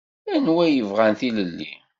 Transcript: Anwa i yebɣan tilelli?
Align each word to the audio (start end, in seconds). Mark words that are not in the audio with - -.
Anwa 0.35 0.63
i 0.67 0.71
yebɣan 0.71 1.13
tilelli? 1.19 1.71